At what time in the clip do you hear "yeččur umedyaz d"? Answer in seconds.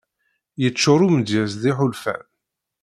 0.61-1.63